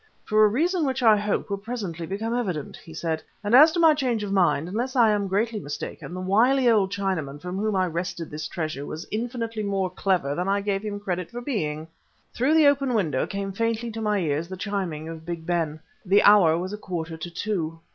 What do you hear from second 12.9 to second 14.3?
window came faintly to my